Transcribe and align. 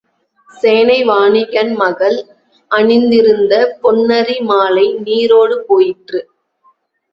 சேனை 0.51 1.03
வாணிகன் 1.03 1.73
மகள் 1.75 2.17
அணிந்திருந்த 2.71 3.53
பொன்னரி 3.83 4.37
மாலை 4.43 4.87
நீரோடு 5.05 5.57
போயிற்று. 5.69 6.21